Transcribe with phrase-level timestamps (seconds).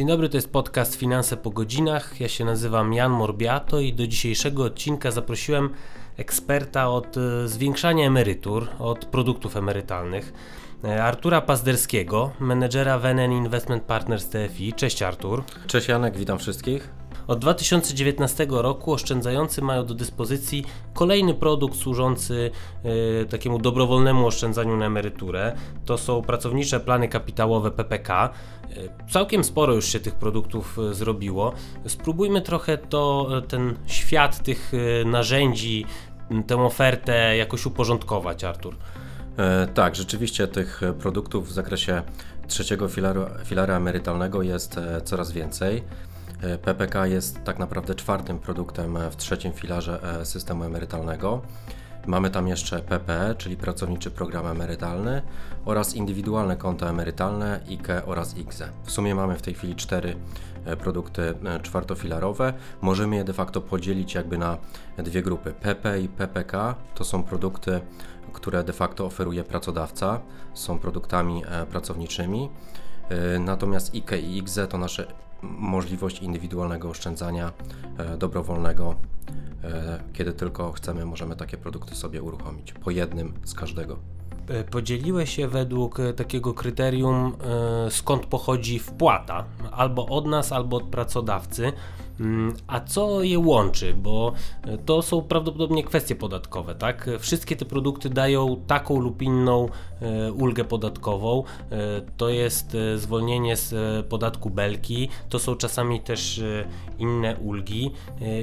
[0.00, 2.20] Dzień dobry, to jest podcast Finanse po godzinach.
[2.20, 5.70] Ja się nazywam Jan Morbiato i do dzisiejszego odcinka zaprosiłem
[6.16, 10.32] eksperta od e, zwiększania emerytur, od produktów emerytalnych.
[10.84, 14.72] E, Artura Pazderskiego, menedżera Wenen Investment Partners TFI.
[14.72, 15.44] Cześć Artur.
[15.66, 16.90] Cześć Janek, witam wszystkich.
[17.26, 20.64] Od 2019 roku oszczędzający mają do dyspozycji
[20.94, 22.50] kolejny produkt służący
[23.22, 25.56] e, takiemu dobrowolnemu oszczędzaniu na emeryturę.
[25.84, 28.30] To są pracownicze plany kapitałowe PPK.
[28.70, 31.52] E, Całkiem sporo już się tych produktów zrobiło.
[31.86, 34.72] Spróbujmy trochę to, ten świat tych
[35.04, 35.86] narzędzi,
[36.46, 38.76] tę ofertę jakoś uporządkować, Artur.
[39.36, 42.02] E, tak, rzeczywiście tych produktów w zakresie
[42.48, 45.84] trzeciego filaru, filara emerytalnego jest e, coraz więcej.
[46.42, 51.42] E, PPK jest tak naprawdę czwartym produktem w trzecim filarze systemu emerytalnego.
[52.06, 55.22] Mamy tam jeszcze PPE, czyli pracowniczy program emerytalny
[55.64, 58.68] oraz indywidualne konta emerytalne IKE oraz IGZE.
[58.84, 60.16] W sumie mamy w tej chwili cztery
[60.78, 62.52] produkty czwartofilarowe.
[62.80, 64.58] Możemy je de facto podzielić jakby na
[64.98, 65.52] dwie grupy.
[65.52, 67.80] PP i PPK to są produkty,
[68.32, 70.20] które de facto oferuje pracodawca,
[70.54, 72.48] są produktami e, pracowniczymi.
[73.08, 75.06] E, Natomiast IKE i IGZE to nasze
[75.42, 77.52] możliwość indywidualnego oszczędzania
[77.98, 78.94] e, dobrowolnego.
[80.12, 82.72] Kiedy tylko chcemy, możemy takie produkty sobie uruchomić.
[82.72, 83.96] Po jednym z każdego.
[84.70, 87.36] Podzieliłeś się według takiego kryterium,
[87.90, 91.72] skąd pochodzi wpłata, albo od nas, albo od pracodawcy.
[92.66, 93.94] A co je łączy?
[93.94, 94.32] Bo
[94.62, 97.10] e, to są prawdopodobnie kwestie podatkowe, tak?
[97.18, 99.68] Wszystkie te produkty dają taką lub inną
[100.00, 101.44] e, ulgę podatkową.
[101.70, 101.76] E,
[102.16, 106.42] To jest zwolnienie z podatku belki, to są czasami też
[106.98, 107.90] inne ulgi.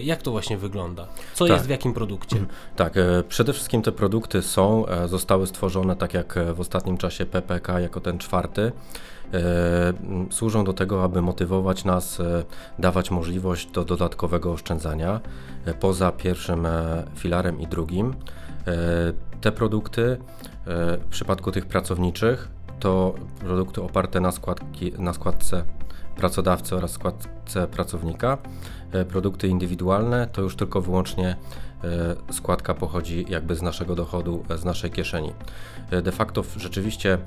[0.03, 1.07] Jak to właśnie wygląda?
[1.33, 1.53] Co Tak.
[1.53, 2.37] jest w jakim produkcie?
[2.75, 7.79] Tak, e, przede wszystkim te produkty są, zostały stworzone tak jak w ostatnim czasie PPK
[7.79, 8.71] jako ten czwarty.
[9.33, 9.93] E,
[10.31, 12.43] Służą do tego, aby motywować nas, e,
[12.79, 15.19] dawać możliwość do dodatkowego oszczędzania
[15.65, 16.67] e, poza pierwszym
[17.15, 18.13] filarem i drugim.
[19.41, 20.17] Te produkty
[20.99, 22.49] w przypadku tych pracowniczych
[22.79, 25.63] to produkty oparte na, składki, na składce
[26.15, 28.37] pracodawcy oraz składce pracownika.
[29.09, 31.35] Produkty indywidualne to już tylko wyłącznie
[32.31, 35.33] składka pochodzi jakby z naszego dochodu, e, z naszej kieszeni.
[35.91, 37.17] E, De facto rzeczywiście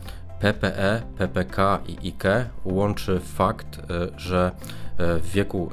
[0.41, 3.83] PPE, PPK i IKE łączy fakt, e,
[4.19, 4.51] że
[4.99, 5.71] e, w wieku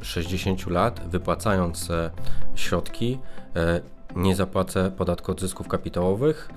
[0.00, 2.10] e, 60 lat wypłacając e,
[2.54, 3.18] środki
[3.56, 3.80] e,
[4.16, 6.48] nie zapłacę podatku od zysków kapitałowych.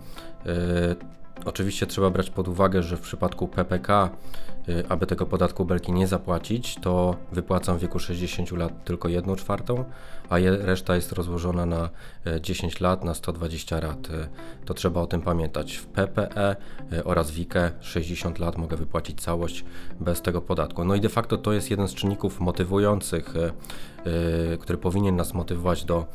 [0.46, 1.16] E,
[1.46, 4.09] Oczywiście trzeba brać pod uwagę, że w przypadku PPK,
[4.90, 9.86] aby tego podatku belki nie zapłacić, to wypłacam w wieku 60 lat tylko 1 czwartą,
[10.30, 11.90] a reszta jest rozłożona na
[12.28, 14.09] y, 10 lat, na 120 lat.
[14.09, 14.28] Y,
[14.66, 15.75] To trzeba o tym pamiętać.
[15.75, 16.56] W PPE
[16.94, 19.66] y, oraz w IKE 60 lat mogę wypłacić całość
[20.00, 20.85] bez tego podatku.
[20.85, 23.34] No i de facto to jest jeden z czynników motywujących,
[24.59, 26.06] który powinien nas motywować do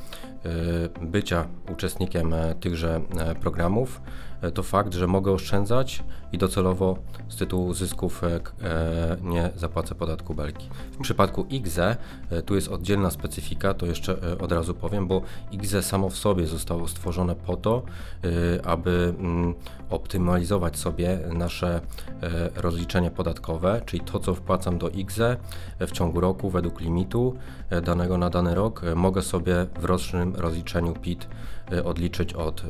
[1.00, 4.00] bycia uczestnikiem e, tychże e, programów
[4.42, 9.94] e, to fakt, że mogę oszczędzać i docelowo z tytułu zysków e, e, nie zapłacę
[9.94, 10.68] podatku belki.
[10.92, 11.96] W przypadku IGZE
[12.30, 15.22] e, tu jest oddzielna specyfika, to jeszcze e, od razu powiem, bo
[15.52, 19.54] IGZE samo w sobie zostało stworzone po to, e, aby mm,
[19.90, 21.80] optymalizować sobie nasze
[22.22, 27.34] e, rozliczenie podatkowe, czyli to, co wpłacam do e, w ciągu roku według limitu
[27.82, 31.28] danego na dany rok, mogę sobie w rocznym rozliczeniu PIT
[31.84, 32.62] odliczyć od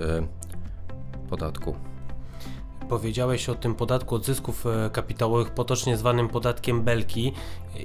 [1.30, 1.89] podatku.
[2.90, 7.32] Powiedziałeś o tym podatku od zysków e, kapitałowych, potocznie zwanym podatkiem Belki,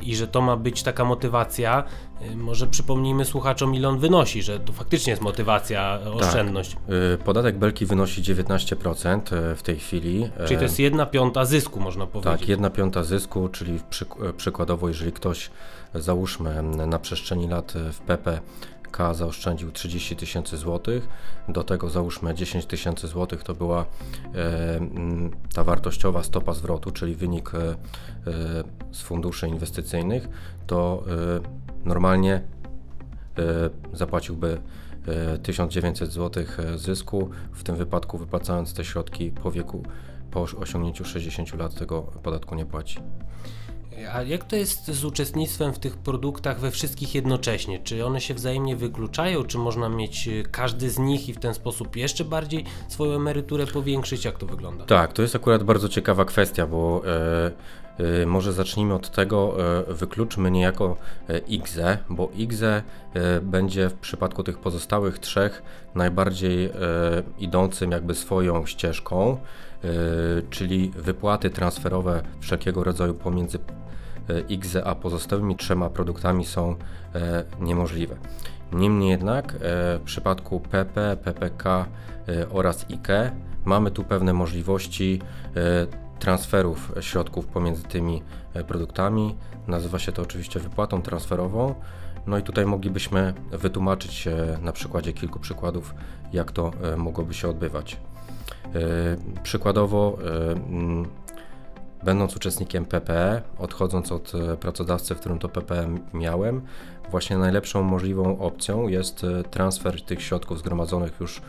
[0.03, 1.83] i że to ma być taka motywacja.
[2.21, 6.77] E, Może przypomnijmy słuchaczom, ile on wynosi, że to faktycznie jest motywacja, e, oszczędność.
[7.13, 10.29] Y, Podatek belki wynosi 19% e, w tej chwili.
[10.45, 12.39] Czyli to jest jedna piąta zysku, można powiedzieć.
[12.39, 15.49] Tak, jedna piąta zysku, czyli przyk- przykładowo, jeżeli ktoś,
[15.93, 17.99] załóżmy, na przestrzeni lat w
[18.85, 21.07] PPK zaoszczędził 30 tysięcy złotych,
[21.49, 23.85] do tego załóżmy 10 tysięcy złotych to była
[24.35, 24.79] e,
[25.53, 27.75] ta wartościowa stopa zwrotu, czyli wynik e, e,
[28.91, 30.29] z funduszy inwestycyjnych,
[30.67, 31.03] to
[31.85, 32.41] normalnie
[33.93, 34.57] zapłaciłby
[35.07, 36.43] e, 1900 zł
[36.75, 39.83] zysku, w tym wypadku wypłacając te środki po wieku,
[40.31, 42.99] po osiągnięciu 60 lat tego podatku nie płaci.
[44.13, 47.79] A jak to jest z uczestnictwem w tych produktach we wszystkich jednocześnie?
[47.79, 49.43] Czy one się wzajemnie wykluczają?
[49.43, 53.67] Czy można mieć e, każdy z nich i w ten sposób jeszcze bardziej swoją emeryturę
[53.67, 54.25] powiększyć?
[54.25, 54.85] Jak to wygląda?
[54.85, 57.51] Tak, to jest akurat bardzo ciekawa kwestia, bo e,
[58.21, 59.55] e, może zacznijmy od tego,
[59.89, 60.97] e, wykluczmy niejako
[61.47, 62.83] IGZE, bo IGZE
[63.41, 65.61] będzie w przypadku tych pozostałych trzech
[65.95, 66.69] najbardziej
[67.39, 69.37] idącym jakby swoją ścieżką,
[70.49, 73.59] czyli wypłaty transferowe wszelkiego rodzaju pomiędzy
[74.49, 76.75] IGZE, a pozostałymi trzema produktami są
[77.59, 78.15] niemożliwe.
[78.73, 81.85] Niemniej jednak w przypadku PP, PPK
[82.49, 83.31] oraz IKE
[83.65, 85.21] mamy tu pewne możliwości
[86.19, 88.23] transferów środków pomiędzy tymi
[88.67, 89.35] produktami.
[89.67, 91.75] Nazywa się to oczywiście wypłatą transferową.
[92.27, 94.27] No i tutaj moglibyśmy wytłumaczyć
[94.61, 95.95] na przykładzie kilku przykładów,
[96.33, 97.97] jak to mogłoby się odbywać.
[99.43, 100.17] Przykładowo,
[102.05, 106.61] będąc uczestnikiem PPE, odchodząc od pracodawcy, w którym to PPE miałem,
[107.11, 111.41] właśnie najlepszą możliwą opcją jest transfer tych środków zgromadzonych już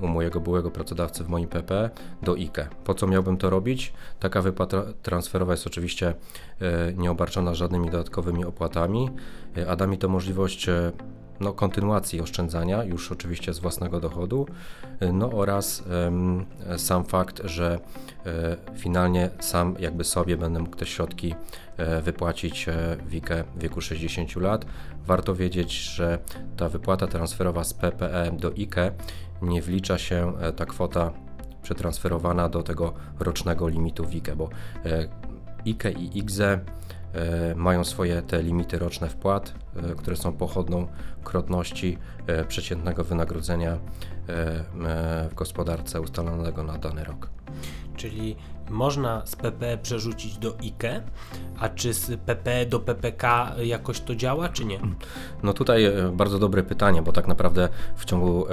[0.00, 1.90] u mojego byłego pracodawcy w moim PP
[2.22, 2.68] do IKE.
[2.84, 3.92] Po co miałbym to robić?
[4.20, 6.14] Taka wypłata transferowa jest oczywiście
[6.96, 9.10] nieobarczona żadnymi dodatkowymi opłatami,
[9.68, 10.66] a da mi to możliwość
[11.40, 14.46] no, kontynuacji oszczędzania, już oczywiście z własnego dochodu,
[15.12, 15.84] no oraz
[16.76, 17.78] sam fakt, że
[18.26, 21.34] e, finalnie sam jakby sobie będę mógł te środki
[21.76, 24.66] e, wypłacić e, w IKE w wieku 60 lat.
[25.06, 26.18] Warto wiedzieć, że
[26.56, 28.92] ta wypłata transferowa z PPE do IKE
[29.42, 31.12] nie wlicza się ta kwota
[31.62, 34.48] przetransferowana do tego rocznego limitu w IKE, bo
[35.66, 36.60] IKE i IGZE E,
[37.56, 40.86] mają swoje te limity roczne wpłat, e, które są pochodną
[41.24, 43.78] krotności e, przeciętnego wynagrodzenia
[45.30, 47.30] w gospodarce ustalonego na dany rok.
[47.96, 48.36] Czyli
[48.70, 51.02] można z PPE przerzucić do IKE,
[51.58, 54.78] a czy z PPE do PPK jakoś to działa, czy nie?
[55.42, 58.46] No tutaj bardzo dobre pytanie, bo tak naprawdę w ciągu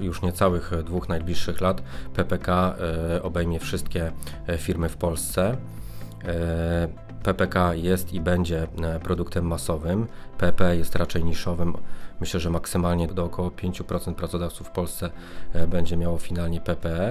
[0.00, 1.82] już niecałych dwóch najbliższych lat
[2.14, 2.74] PPK
[3.22, 4.12] obejmie wszystkie
[4.58, 5.56] firmy w Polsce.
[7.24, 10.06] PPK jest i będzie e, produktem masowym.
[10.38, 11.74] PP jest raczej niszowym.
[12.20, 15.10] Myślę, że maksymalnie do około 5% pracodawców w Polsce
[15.52, 17.08] e, będzie miało finalnie PPE.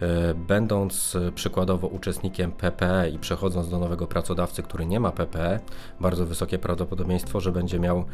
[0.00, 5.60] E, będąc przykładowo uczestnikiem PPE i przechodząc do nowego pracodawcy, który nie ma PPE,
[6.00, 8.04] bardzo wysokie prawdopodobieństwo, że będzie miał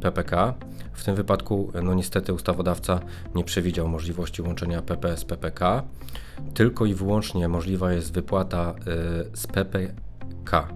[0.00, 0.54] PPK.
[0.92, 3.00] W tym wypadku, no niestety, ustawodawca
[3.34, 5.82] nie przewidział możliwości łączenia PP z PPK.
[6.54, 8.74] Tylko i wyłącznie możliwa jest wypłata
[9.32, 10.68] y, z PPK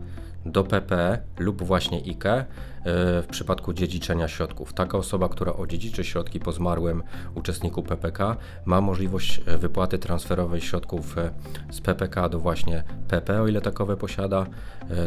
[0.47, 2.45] do PPE lub właśnie IKE
[2.85, 4.73] w przypadku dziedziczenia środków.
[4.73, 7.03] Taka osoba, która odziedziczy środki po zmarłym
[7.35, 11.17] uczestniku PPK, ma możliwość y, wypłaty transferowej środków
[11.71, 14.47] z PPK do właśnie PP, o ile takowe posiada,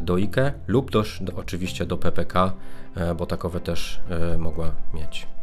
[0.02, 2.54] do IKE lub też oczywiście do PPK,
[3.18, 4.00] bo takowe też
[4.38, 5.35] mogła mieć.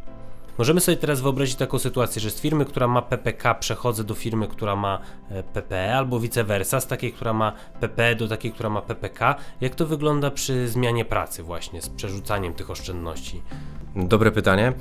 [0.58, 4.48] Możemy sobie teraz wyobrazić taką sytuację, że z firmy, która ma PPK, przechodzę do firmy,
[4.48, 4.98] która ma
[5.52, 9.34] PPE, albo vice versa, z takiej, która ma PPE, do takiej, która ma PPK.
[9.60, 13.42] Jak to wygląda przy zmianie pracy, właśnie z przerzucaniem tych oszczędności?
[13.96, 14.72] Dobre pytanie.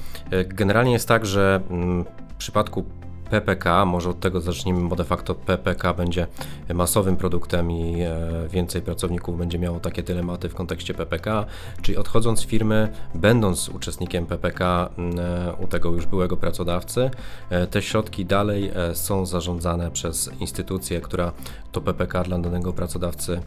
[0.45, 2.85] Generalnie jest tak, że mm, w przypadku
[3.31, 6.27] PPK, może od tego zacznijmy, bo de facto PPK będzie
[6.73, 8.19] masowym produktem i e,
[8.49, 11.45] więcej pracowników będzie miało takie dylematy w kontekście PPK,
[11.81, 17.09] czyli odchodząc z firmy, będąc uczestnikiem PPK e, u tego już byłego pracodawcy,
[17.49, 21.31] e, te środki dalej są zarządzane przez instytucję, która
[21.71, 23.41] to PPK dla danego pracodawcy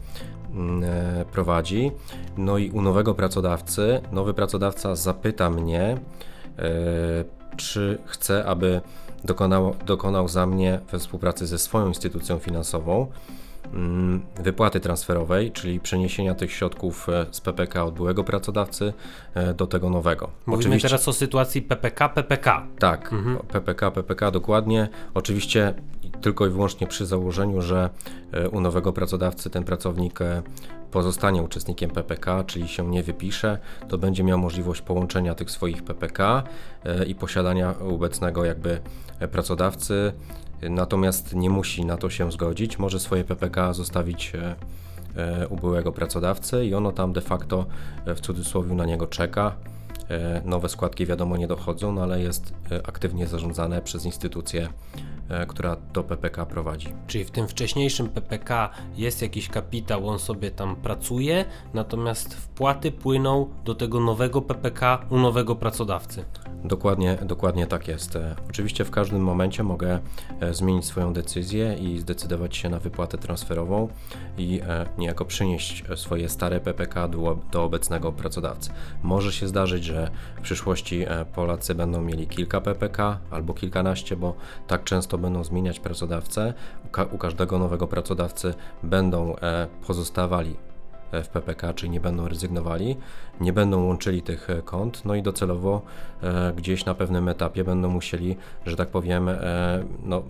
[1.31, 1.91] prowadzi.
[2.37, 5.97] No i u nowego pracodawcy, nowy pracodawca zapyta mnie,
[7.57, 8.81] czy chce, aby
[9.25, 13.07] dokonał, dokonał za mnie we współpracy ze swoją instytucją finansową
[13.73, 18.93] mm, wypłaty transferowej, czyli przeniesienia tych środków e, z PPK od byłego pracodawcy
[19.33, 20.29] e, do tego nowego.
[20.45, 22.67] Mówimy Oczywiście, teraz o sytuacji PPK, PPK.
[22.79, 23.37] Tak, mhm.
[23.37, 24.89] PPK, PPK dokładnie.
[25.13, 25.73] Oczywiście
[26.21, 27.89] tylko i wyłącznie przy założeniu, że
[28.31, 30.19] e, u nowego pracodawcy ten pracownik
[30.95, 36.43] pozostanie uczestnikiem PPK, czyli się nie wypisze, to będzie miał możliwość połączenia tych swoich PPK
[36.85, 38.79] e, i posiadania obecnego jakby
[39.31, 40.13] pracodawcy,
[40.61, 44.55] natomiast nie musi na to się zgodzić, może swoje PPK zostawić e,
[45.15, 47.65] e, u byłego pracodawcy i ono tam de facto
[48.05, 49.55] w cudzysłowie na niego czeka.
[50.45, 52.53] Nowe składki wiadomo nie dochodzą, no ale jest
[52.87, 55.14] aktywnie zarządzane przez instytucję E,
[55.47, 56.93] która do PPK prowadzi.
[57.07, 63.49] Czyli w tym wcześniejszym PPK jest jakiś kapitał, on sobie tam pracuje, natomiast wpłaty płyną
[63.65, 66.25] do tego nowego PPK u nowego pracodawcy.
[66.63, 68.15] Dokładnie, dokładnie tak jest.
[68.15, 69.99] E, oczywiście w każdym momencie mogę
[70.39, 73.87] e, zmienić swoją decyzję i zdecydować się na wypłatę transferową
[74.37, 74.61] i
[74.97, 78.69] niejako przynieść swoje stare PPK do, do obecnego pracodawcy.
[79.03, 81.05] Może się zdarzyć, że w przyszłości
[81.35, 84.35] Polacy będą mieli kilka PPK albo kilkanaście, bo
[84.67, 86.53] tak często to będą zmieniać pracodawcę,
[86.85, 88.53] u, ka u każdego nowego pracodawcy
[88.83, 90.55] będą e, pozostawali
[91.11, 92.97] e, w PPK, czyli nie będą rezygnowali,
[93.41, 95.81] nie będą łączyli tych e, kont, no i docelowo
[96.23, 99.37] e, gdzieś na pewnym etapie będą musieli, że tak powiem, e,
[100.03, 100.23] no,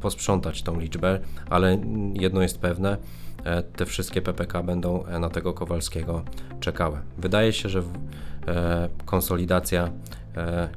[0.00, 1.20] posprzątać tą liczbę,
[1.50, 1.78] ale
[2.14, 2.96] jedno jest pewne,
[3.44, 6.22] e, te wszystkie PPK będą e, na tego Kowalskiego
[6.60, 6.98] czekały.
[7.18, 7.92] Wydaje się, że w,
[8.48, 9.90] e, konsolidacja,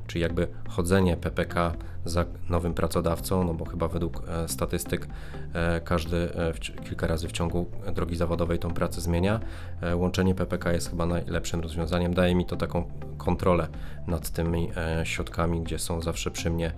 [0.08, 1.74] czy jakby chodzenie PPK
[2.06, 5.08] za nowym pracodawcą, no bo chyba według e, statystyk
[5.54, 9.40] e, każdy e, kilka razy w ciągu drogi zawodowej tą pracę zmienia.
[9.82, 12.14] E, łączenie PPK jest chyba najlepszym rozwiązaniem.
[12.14, 12.84] Daje mi to taką
[13.18, 13.68] kontrolę
[14.08, 16.72] nad tymi e, środkami, gdzie są zawsze przy mnie,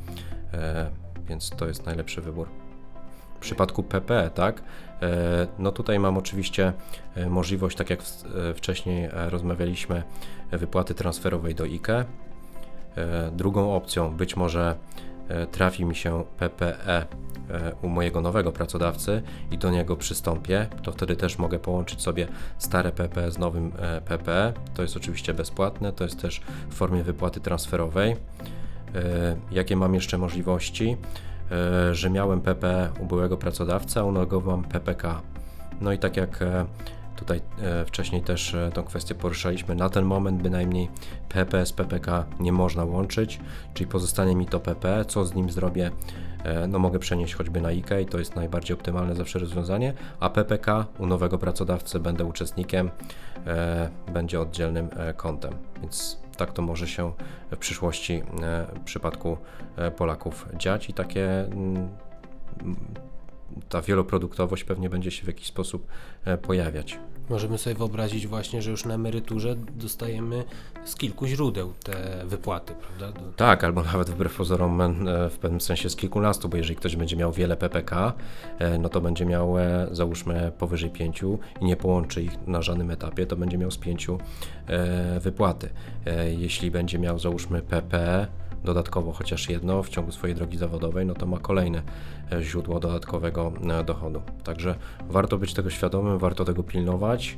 [0.54, 0.90] e,
[1.28, 2.48] więc to jest najlepszy wybór.
[3.36, 4.64] W przypadku PP, tak,
[5.02, 6.74] e, no tutaj mam oczywiście
[7.16, 10.04] e, możliwość, tak jak e, wcześniej e, rozmawialiśmy,
[10.52, 12.06] e, wypłaty transferowej do IKE.
[12.98, 14.76] E, Drugą opcją być może
[15.28, 17.06] e, trafi mi się PPE e,
[17.82, 19.22] u mojego nowego pracodawcy
[19.52, 23.72] i do niego przystąpię, to wtedy też mogę połączyć sobie stare PPE z nowym
[24.06, 24.54] PPE.
[24.74, 28.16] To jest oczywiście bezpłatne, to jest też w formie wypłaty transferowej.
[29.52, 30.98] Jakie mam jeszcze możliwości?
[31.92, 35.22] Że miałem PPE u byłego pracodawcy, a u nowego mam PPK.
[35.82, 36.44] No i tak jak
[37.16, 40.90] tutaj e, wcześniej też e, tą kwestię poruszaliśmy, na ten moment bynajmniej
[41.30, 43.40] PP z PPK nie można łączyć,
[43.74, 45.92] czyli pozostanie mi to PP, co z nim zrobię?
[46.44, 50.30] E, No mogę przenieść choćby na IKE i to jest najbardziej optymalne zawsze rozwiązanie, a
[50.30, 52.92] PPK u nowego pracodawcy będę uczestnikiem,
[54.14, 57.12] będzie oddzielnym kontem, więc tak to może się
[57.52, 58.24] w przyszłości
[58.76, 59.38] w przypadku
[59.98, 61.90] Polaków dziać i takie mm,
[63.76, 65.88] ta wieloproduktowość pewnie będzie się w jakiś sposób
[66.26, 67.00] e, pojawiać.
[67.30, 70.44] Możemy sobie wyobrazić właśnie, że już na emeryturze dostajemy
[70.86, 73.20] z kilku źródeł te wypłaty, prawda?
[73.22, 74.90] Do- Tak, albo nawet wbrew pozorom e,
[75.30, 78.14] w pewnym sensie z kilkunastu, bo jeżeli ktoś będzie miał wiele PPK,
[78.60, 79.56] e, no to będzie miał
[79.92, 84.18] załóżmy powyżej pięciu i nie połączy ich na żadnym etapie, to będzie miał z pięciu
[85.20, 85.70] wypłaty.
[86.38, 88.28] Jeśli będzie miał załóżmy PP,
[88.64, 91.82] dodatkowo chociaż jedno w ciągu swojej drogi zawodowej, no to ma kolejne
[92.32, 94.22] e, źródło dodatkowego e, dochodu.
[94.44, 94.76] Także
[95.10, 97.38] warto być tego świadomym, warto tego pilnować.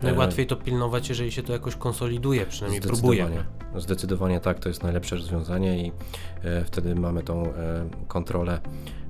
[0.00, 3.24] E, Najłatwiej to pilnować, jeżeli się to jakoś konsoliduje, przynajmniej próbuje.
[3.26, 3.80] Zdecydowanie.
[3.80, 5.92] Zdecydowanie tak, to jest najlepsze rozwiązanie i
[6.42, 7.52] e, wtedy mamy tą e,
[8.08, 8.60] kontrolę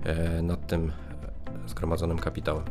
[0.04, 0.92] e, nad tym
[1.64, 2.64] e, zgromadzonym kapitałem.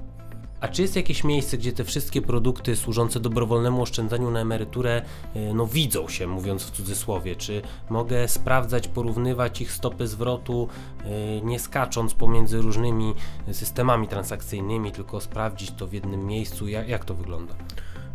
[0.62, 5.02] A czy jest jakieś miejsce, gdzie te wszystkie produkty służące dobrowolnemu oszczędzaniu na emeryturę
[5.36, 7.36] e, no, widzą się, mówiąc w cudzysłowie?
[7.36, 10.68] Czy mogę sprawdzać, porównywać ich stopy zwrotu,
[11.04, 13.14] e, nie skacząc pomiędzy różnymi
[13.52, 16.68] systemami transakcyjnymi, tylko sprawdzić to w jednym miejscu?
[16.68, 17.54] Jak, jak to wygląda?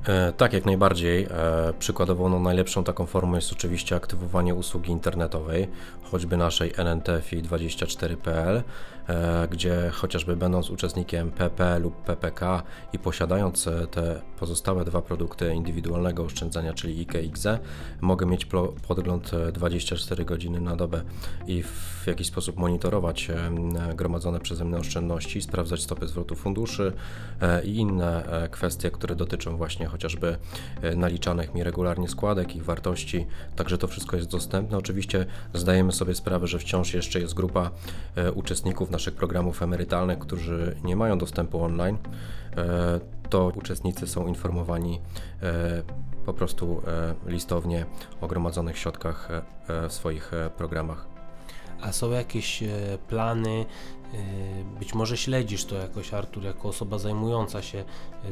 [0.06, 1.26] E, Tak, jak najbardziej.
[1.78, 5.68] Przykładowo no, najlepszą taką formą jest oczywiście aktywowanie usługi internetowej,
[6.11, 8.62] choćby naszej NNTFI24.pl, e,
[9.50, 16.25] gdzie chociażby będąc uczestnikiem PP lub PPK i posiadając e, te pozostałe dwa produkty indywidualnego
[16.25, 17.59] oszczędzania, czyli IKE i IGZE,
[18.00, 18.47] mogę mieć
[18.88, 21.02] podgląd e, 24 godziny na dobę
[21.47, 23.50] i w jakiś sposób monitorować e,
[23.94, 26.92] gromadzone przeze mnie oszczędności, sprawdzać stopy zwrotu funduszy
[27.40, 30.37] e, i inne e, kwestie, które dotyczą właśnie chociażby
[30.82, 33.26] e, naliczanych mi regularnie składek, ich wartości.
[33.56, 34.78] Także to wszystko jest dostępne.
[34.78, 37.71] Oczywiście zdajemy sobie sprawę, że wciąż jeszcze jest grupa
[38.16, 41.99] e, uczestników naszych programów emerytalnych, którzy nie mają dostępu online.
[42.56, 45.00] E, To uczestnicy są informowani
[45.42, 45.82] e,
[46.26, 47.87] po prostu e, listownie
[48.20, 49.28] o gromadzonych środkach
[49.88, 51.06] w swoich programach.
[51.80, 52.64] A są jakieś
[53.08, 53.64] plany,
[54.78, 57.84] być może śledzisz to jakoś, Artur, jako osoba zajmująca się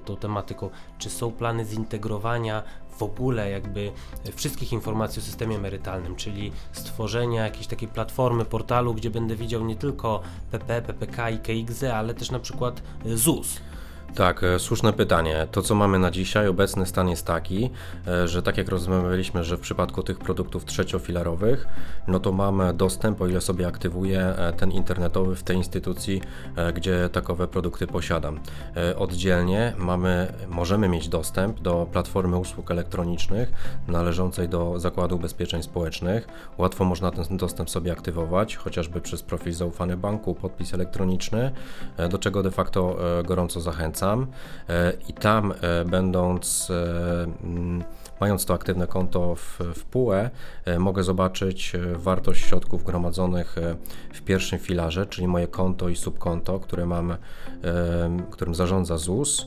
[0.04, 0.70] tą tematyką.
[0.98, 2.62] Czy są plany zintegrowania
[3.00, 3.92] w ogóle jakby
[4.24, 9.64] e, wszystkich informacji o systemie emerytalnym, czyli stworzenia jakiejś takiej platformy, portalu, gdzie będę widział
[9.64, 13.60] nie tylko PP, PPK i KXZ, ale też na przykład e, ZUS.
[14.14, 15.46] Tak, e, słuszne pytanie.
[15.50, 17.70] To, co mamy na dzisiaj, obecny stan jest taki,
[18.06, 21.66] e, że tak jak rozmawialiśmy, że w przypadku tych produktów trzeciofilarowych,
[22.08, 26.22] no to mamy dostęp, o ile sobie aktywuję e, ten internetowy w tej instytucji,
[26.74, 28.40] gdzie takowe produkty posiadam.
[28.96, 33.52] Oddzielnie mamy, możemy mieć dostęp do platformy usług elektronicznych
[33.88, 36.28] należącej do Zakładu Ubezpieczeń Społecznych.
[36.58, 41.50] Łatwo można ten dostęp sobie aktywować, chociażby przez profil zaufany banku, podpis elektroniczny,
[42.10, 43.99] do czego de facto gorąco zachęcam.
[44.02, 47.26] E, I tam, e, będąc, e,
[48.20, 50.30] mając to aktywne konto w, w PUE,
[50.78, 53.56] mogę zobaczyć wartość środków gromadzonych
[54.14, 57.16] w pierwszym filarze, czyli moje konto i subkonto, które mam,
[58.30, 59.46] którym zarządza ZUS,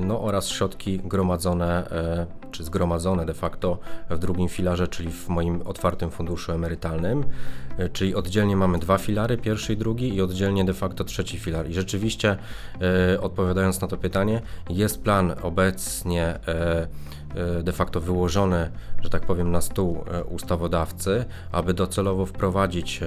[0.00, 1.84] no oraz środki gromadzone,
[2.52, 3.78] czy zgromadzone de facto
[4.10, 7.24] w drugim filarze, czyli w moim otwartym funduszu emerytalnym.
[7.78, 11.70] E, Czyli oddzielnie mamy dwa filary, pierwszy i drugi, i oddzielnie de facto trzeci filar.
[11.70, 12.36] I rzeczywiście,
[13.12, 16.86] e, odpowiadając na to pytanie, jest plan obecnie e,
[17.62, 18.70] de facto wyłożony,
[19.02, 23.00] że tak powiem, na stół ustawodawcy, aby docelowo wprowadzić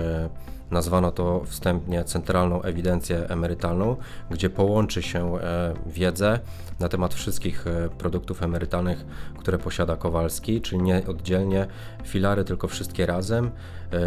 [0.72, 3.96] nazwano to wstępnie Centralną Ewidencję Emerytalną,
[4.32, 6.40] gdzie połączy się e, wiedzę
[6.80, 9.06] na temat wszystkich e, produktów emerytalnych,
[9.40, 11.68] które posiada Kowalski, czyli nie oddzielnie
[12.04, 13.52] filary, tylko wszystkie razem.
[13.94, 14.00] E,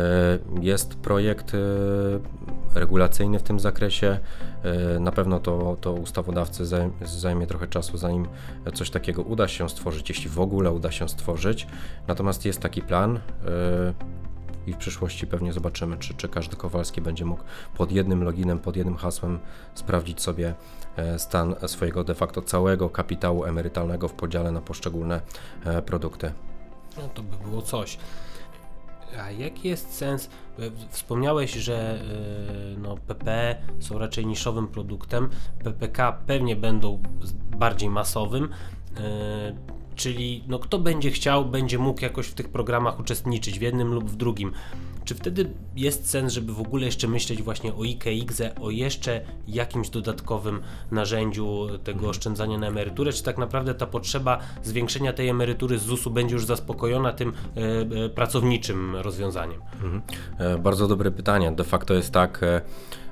[0.60, 1.52] jest projekt
[2.74, 4.18] regulacyjny w tym zakresie.
[5.00, 6.64] Na pewno to, to ustawodawcy
[7.04, 8.28] zajmie trochę czasu, zanim
[8.74, 11.66] coś takiego uda się stworzyć, jeśli w ogóle uda się stworzyć.
[12.08, 13.20] Natomiast jest taki plan
[14.68, 17.42] i w przyszłości pewnie zobaczymy, czy, czy każdy Kowalski będzie mógł
[17.76, 19.38] pod jednym loginem, pod jednym hasłem
[19.74, 20.54] sprawdzić sobie
[20.96, 25.20] e, stan swojego de facto całego kapitału emerytalnego w podziale na poszczególne
[25.64, 26.32] e, produkty.
[26.96, 27.98] No to by było coś.
[29.20, 30.30] A jaki jest sens?
[30.58, 32.00] E, wspomniałeś, że
[32.78, 35.30] no, PPE są raczej niszowym produktem,
[35.64, 37.02] PPK pewnie będą
[37.56, 38.48] bardziej masowym.
[39.98, 44.10] Czyli no, kto będzie chciał, będzie mógł jakoś w tych programach uczestniczyć w jednym lub
[44.10, 44.52] w drugim.
[45.04, 49.90] Czy wtedy jest sens, żeby w ogóle jeszcze myśleć właśnie o IKX, o jeszcze jakimś
[49.90, 52.10] dodatkowym narzędziu tego mhm.
[52.10, 53.12] oszczędzania na emeryturę?
[53.12, 58.04] Czy tak naprawdę ta potrzeba zwiększenia tej emerytury z ZUS-u będzie już zaspokojona tym e,
[58.04, 59.60] e, pracowniczym rozwiązaniem?
[59.72, 60.02] Mhm.
[60.38, 61.52] E, bardzo dobre pytanie.
[61.52, 62.42] De facto jest tak.
[62.42, 62.60] E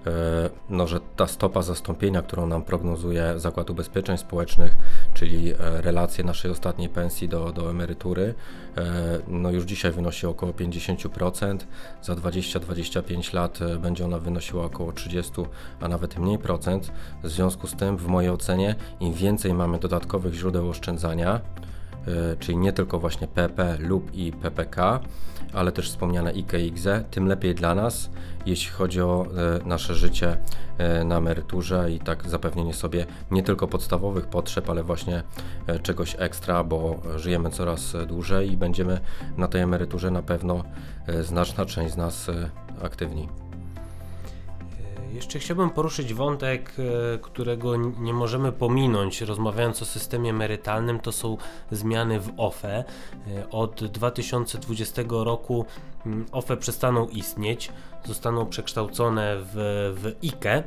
[0.07, 4.77] E, no, że ta stopa zastąpienia, którą nam prognozuje Zakład Ubezpieczeń Społecznych,
[5.17, 8.35] czyli e, relacje naszej ostatniej pensji do, do emerytury,
[8.77, 8.83] e,
[9.29, 11.59] no już dzisiaj wynosi około 50%,
[12.03, 15.33] za 20-25 lat będzie ona wynosiła około 30,
[15.81, 16.93] a nawet mniej procent.
[17.23, 21.41] W związku z tym, w mojej ocenie, im więcej mamy dodatkowych źródeł oszczędzania,
[22.39, 25.01] czyli nie tylko właśnie PP lub i PPK,
[25.53, 28.11] ale też wspomniane IKX, tym lepiej dla nas,
[28.47, 29.27] jeśli chodzi o
[29.63, 30.37] e, nasze życie
[30.79, 35.23] e, na emeryturze i tak zapewnienie sobie nie tylko podstawowych potrzeb, ale właśnie
[35.67, 39.01] e, czegoś ekstra, bo żyjemy coraz dłużej i będziemy
[39.37, 40.65] na tej emeryturze na pewno
[41.23, 42.31] znaczna część z nas
[42.83, 43.29] aktywni.
[45.17, 51.37] Jeszcze chciałbym poruszyć wątek, e, którego nie możemy pominąć, rozmawiając o systemie emerytalnym, to są
[51.71, 52.85] zmiany w OFE.
[53.29, 55.65] E, od 2020 roku
[56.07, 57.73] mm, OFE przestaną istnieć,
[58.05, 59.55] zostaną przekształcone w,
[59.97, 60.63] w IKE.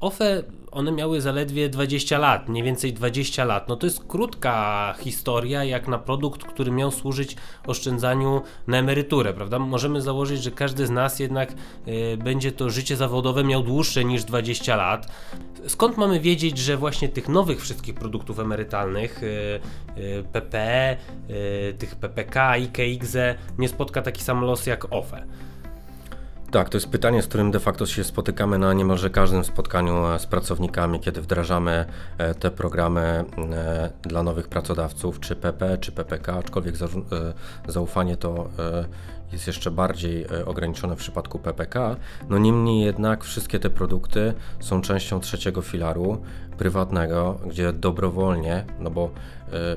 [0.00, 3.68] OFE, one miały zaledwie 20 lat, mniej więcej 20 lat.
[3.68, 9.58] No to jest krótka historia, jak na produkt, który miał służyć oszczędzaniu na emeryturę, prawda?
[9.58, 11.52] Możemy założyć, że każdy z nas jednak
[11.88, 15.06] y, będzie to życie zawodowe miał dłuższe niż 20 lat.
[15.66, 19.26] Skąd mamy wiedzieć, że właśnie tych nowych wszystkich produktów emerytalnych, y,
[19.96, 20.96] y, PPE,
[21.78, 25.26] tych PPK, IKXE nie spotka taki sam los jak OFE?
[26.50, 30.18] Tak, to jest pytanie, z którym de facto się spotykamy na niemalże każdym spotkaniu e,
[30.18, 31.84] z pracownikami, kiedy wdrażamy
[32.18, 36.74] e, te programy e, dla nowych pracodawców, czy PP, czy PPK, aczkolwiek
[37.68, 38.48] zaufanie to
[39.32, 41.96] jest jeszcze bardziej ograniczone w przypadku PPK.
[42.28, 46.22] No niemniej jednak wszystkie te produkty są częścią trzeciego filaru
[46.60, 49.10] prywatnego, gdzie dobrowolnie, no bo
[49.52, 49.76] E, e,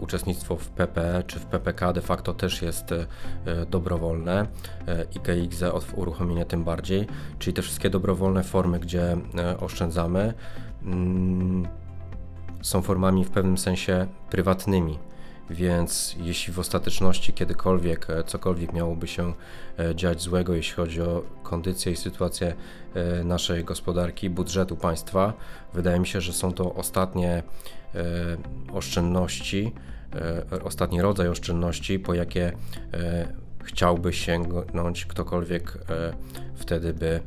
[0.00, 3.06] uczestnictwo w PPE czy w PPK de facto też jest e,
[3.70, 4.46] dobrowolne
[5.16, 5.62] i KXZ
[5.96, 7.06] uruchomienie tym bardziej,
[7.38, 9.16] czyli te wszystkie dobrowolne formy, gdzie
[9.60, 10.34] oszczędzamy,
[10.84, 11.68] mm,
[12.62, 14.98] są formami w pewnym sensie prywatnymi.
[15.52, 19.32] Więc jeśli w ostateczności kiedykolwiek cokolwiek miałoby się
[19.94, 22.54] dziać złego, jeśli chodzi o kondycję i sytuację
[23.24, 25.32] naszej gospodarki, budżetu państwa,
[25.74, 27.42] wydaje mi się, że są to ostatnie
[27.94, 28.36] E,
[28.72, 29.72] oszczędności,
[30.52, 32.52] e, ostatni rodzaj oszczędności, po jakie
[32.94, 33.28] e,
[33.64, 35.78] chciałby sięgnąć ktokolwiek
[36.54, 37.20] wtedy by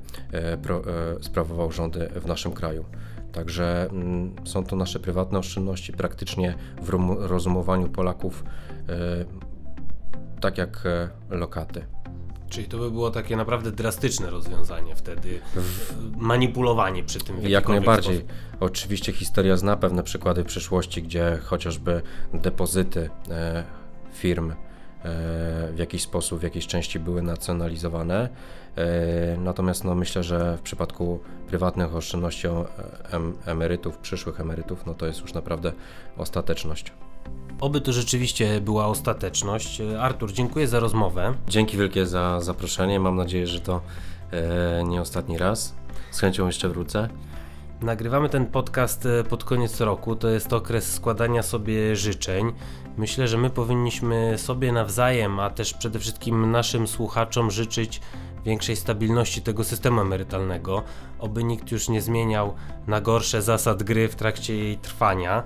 [1.21, 2.85] sprawował rządy w naszym kraju.
[3.35, 8.43] Także mm, są to nasze prywatne oszczędności, praktycznie w rozumowaniu Polaków
[10.41, 10.83] tak jak
[11.29, 11.85] lokaty.
[12.49, 15.39] Czyli to by było takie naprawdę drastyczne rozwiązanie wtedy,
[16.17, 17.41] manipulowanie przy tym.
[17.41, 18.17] Jak najbardziej.
[18.17, 18.33] Sposób.
[18.59, 22.01] Oczywiście historia zna pewne przykłady w przyszłości, gdzie chociażby
[22.33, 23.63] depozyty e,
[24.13, 24.55] firm e,
[25.73, 28.29] w jakiś sposób, w jakiejś części były nacjonalizowane.
[28.75, 32.47] E, natomiast no, myślę, że w przypadku prywatnych oszczędności
[33.11, 35.71] em, emerytów, przyszłych emerytów, no to jest już naprawdę
[36.17, 36.93] ostateczność.
[37.59, 39.81] Oby to rzeczywiście była ostateczność.
[39.99, 41.33] Artur, dziękuję za rozmowę.
[41.47, 42.99] Dzięki wielkie za zaproszenie.
[42.99, 43.81] Mam nadzieję, że to
[44.31, 45.75] e, nie ostatni raz.
[46.11, 47.09] Z chęcią jeszcze wrócę.
[47.81, 50.15] Nagrywamy ten podcast e, pod koniec roku.
[50.15, 52.53] To jest okres składania sobie życzeń.
[52.97, 58.01] Myślę, że my powinniśmy sobie nawzajem, a też przede wszystkim naszym słuchaczom życzyć
[58.45, 60.83] większej stabilności tego systemu emerytalnego,
[61.19, 62.53] oby nikt już nie zmieniał
[62.87, 65.43] na gorsze zasad gry w trakcie jej trwania.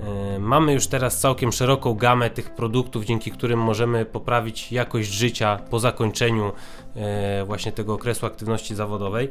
[0.00, 5.58] E, mamy już teraz całkiem szeroką gamę tych produktów, dzięki którym możemy poprawić jakość życia
[5.70, 6.52] po zakończeniu
[6.96, 9.28] e, właśnie tego okresu aktywności zawodowej.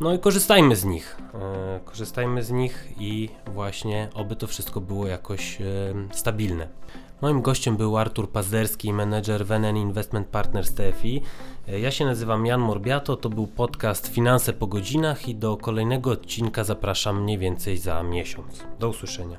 [0.00, 1.16] No i korzystajmy z nich.
[1.34, 5.58] E, korzystajmy z nich i właśnie oby to wszystko było jakoś
[6.12, 6.68] stabilne.
[7.22, 11.22] Moim gościem był Artur Pazderski, menedżer Wenen Investment Partners TFI.
[11.66, 16.64] Ja się nazywam Jan Morbiato, to był podcast Finanse po godzinach i do kolejnego odcinka
[16.64, 18.64] zapraszam mniej więcej za miesiąc.
[18.78, 19.38] Do usłyszenia.